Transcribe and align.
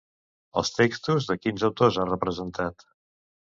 Els 0.61 0.71
textos 0.77 1.27
de 1.33 1.37
quins 1.45 1.67
autors 1.71 2.01
ha 2.05 2.09
representat? 2.11 2.89